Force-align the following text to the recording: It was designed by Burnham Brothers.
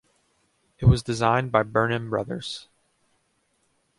It 0.79 0.85
was 0.85 1.03
designed 1.03 1.51
by 1.51 1.61
Burnham 1.61 2.09
Brothers. 2.09 2.67